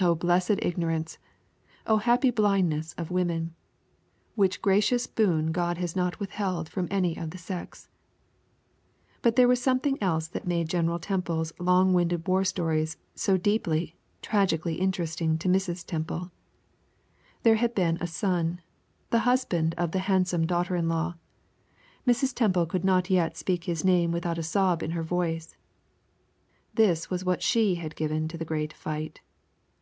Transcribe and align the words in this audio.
O 0.00 0.16
blessed 0.16 0.58
ignorance 0.62 1.16
O 1.86 1.98
happy 1.98 2.32
blindness 2.32 2.92
of 2.94 3.12
women! 3.12 3.54
which 4.34 4.60
gracious 4.60 5.06
boon 5.06 5.52
God 5.52 5.78
has 5.78 5.94
not 5.94 6.18
withheld 6.18 6.68
from 6.68 6.88
any 6.90 7.16
of 7.16 7.30
the 7.30 7.38
sex. 7.38 7.88
But 9.20 9.36
there 9.36 9.46
was 9.46 9.62
something 9.62 10.02
else 10.02 10.26
that 10.26 10.44
made 10.46 10.68
General 10.68 10.98
Temple's 10.98 11.52
long 11.60 11.92
winded 11.94 12.26
war 12.26 12.42
stories 12.42 12.96
so 13.14 13.36
deeply, 13.36 13.94
tragically 14.22 14.74
interesting 14.74 15.38
to 15.38 15.48
Mrs. 15.48 15.86
Temple. 15.86 16.32
There 17.44 17.54
had 17.56 17.72
been 17.72 17.96
a 18.00 18.08
son 18.08 18.60
the 19.10 19.20
husband 19.20 19.72
of 19.78 19.92
the 19.92 20.00
handsome 20.00 20.48
daughter 20.48 20.74
in 20.74 20.88
law 20.88 21.14
Mrs. 22.08 22.34
Temple 22.34 22.66
could 22.66 22.84
not 22.84 23.08
yet 23.08 23.36
speak 23.36 23.64
his 23.64 23.84
name 23.84 24.10
without 24.10 24.36
a 24.38 24.42
sob 24.42 24.82
in 24.82 24.90
her 24.92 25.04
voice. 25.04 25.54
That 26.74 27.06
was 27.08 27.24
what 27.24 27.40
she 27.40 27.76
had 27.76 27.94
given 27.94 28.26
to 28.26 28.36
the 28.38 28.44
great 28.44 28.72
fight. 28.72 29.20